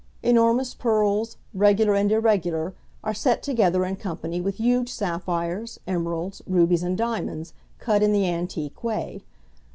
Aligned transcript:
Enormous 0.23 0.73
pearls, 0.73 1.37
regular 1.53 1.93
and 1.93 2.11
irregular, 2.11 2.73
are 3.03 3.13
set 3.13 3.43
together 3.43 3.85
in 3.85 3.95
company 3.95 4.41
with 4.41 4.55
huge 4.55 4.89
sapphires, 4.91 5.79
emeralds, 5.85 6.41
rubies 6.47 6.81
and 6.81 6.97
diamonds, 6.97 7.53
cut 7.77 8.01
in 8.01 8.11
the 8.11 8.27
antique 8.27 8.83
way. 8.83 9.21